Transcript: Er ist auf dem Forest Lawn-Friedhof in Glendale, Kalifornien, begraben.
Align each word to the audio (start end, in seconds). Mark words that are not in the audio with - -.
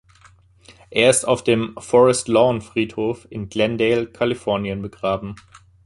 Er 0.89 1.11
ist 1.11 1.25
auf 1.27 1.43
dem 1.43 1.75
Forest 1.79 2.27
Lawn-Friedhof 2.27 3.27
in 3.29 3.49
Glendale, 3.49 4.07
Kalifornien, 4.07 4.81
begraben. 4.81 5.35